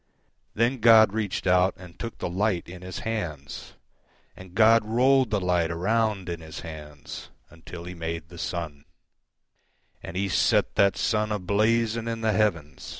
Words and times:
Then 0.55 0.79
God 0.79 1.13
reached 1.13 1.45
out 1.45 1.75
and 1.77 1.99
took 1.99 2.17
the 2.17 2.27
light 2.27 2.67
in 2.67 2.81
His 2.81 3.01
hands, 3.05 3.73
And 4.35 4.55
God 4.55 4.83
rolled 4.83 5.29
the 5.29 5.39
light 5.39 5.69
around 5.69 6.27
in 6.27 6.41
His 6.41 6.61
handsUntil 6.61 7.87
He 7.87 7.93
made 7.93 8.29
the 8.29 8.39
sun; 8.39 8.85
And 10.01 10.17
He 10.17 10.27
set 10.27 10.73
that 10.73 10.97
sun 10.97 11.31
a 11.31 11.37
blazing 11.37 12.07
in 12.07 12.21
the 12.21 12.33
heavens. 12.33 12.89